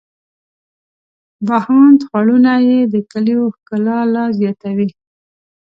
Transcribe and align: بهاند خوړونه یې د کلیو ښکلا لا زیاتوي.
بهاند 1.47 1.99
خوړونه 2.07 2.53
یې 2.67 2.79
د 2.93 2.95
کلیو 3.11 3.41
ښکلا 3.55 3.99
لا 4.13 4.25
زیاتوي. 4.39 4.89